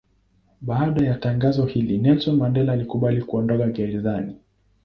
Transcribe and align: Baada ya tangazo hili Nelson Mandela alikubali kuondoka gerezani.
Baada 0.61 1.05
ya 1.05 1.15
tangazo 1.17 1.65
hili 1.65 1.97
Nelson 1.97 2.35
Mandela 2.35 2.73
alikubali 2.73 3.21
kuondoka 3.21 3.67
gerezani. 3.69 4.35